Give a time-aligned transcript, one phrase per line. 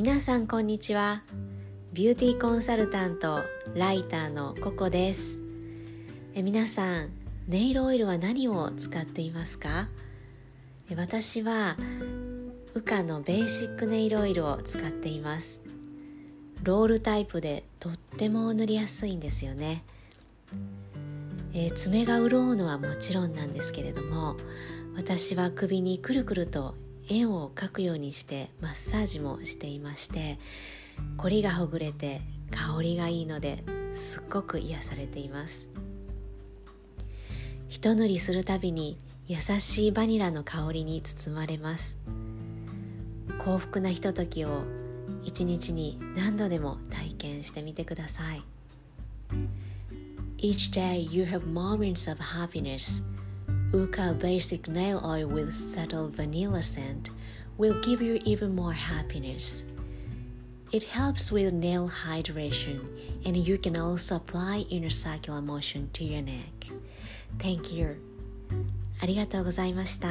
[0.00, 1.24] 皆さんこんにちは。
[1.92, 3.42] ビューティーコンサルタント
[3.74, 5.40] ライターのココです。
[6.36, 7.10] え皆さん
[7.48, 9.88] ネイルオイルは何を使っていますか？
[10.88, 11.76] え私は
[12.74, 15.60] ウカのベーシックネイルオイルを使っています。
[16.62, 19.82] ロールタイプでとっても塗りやすいんですよね、
[21.54, 24.36] えー、爪が潤うのはもちろんなんですけれども
[24.96, 26.76] 私は首にくるくると
[27.08, 30.38] 円を描くようにしてマッサージもしていまして
[31.16, 33.62] 凝りがほぐれて香りがいいので
[33.94, 35.68] すっごく癒されています。
[37.68, 41.98] 一塗りするたびに優しいバニラの香りに包まれます。
[43.38, 44.62] 幸福なひとときを
[45.22, 48.42] 一日に何度でも体験してみてください。
[50.38, 53.04] Each day you have moments of happiness.
[53.73, 57.09] Uka Basic Nail Oil with subtle vanilla scent
[57.57, 59.63] will give you even more happiness.
[60.71, 62.81] It helps with nail hydration
[63.25, 66.69] and you can also apply inner circular motion to your neck.
[67.39, 67.97] Thank you.
[69.01, 70.07] ありがとうございました。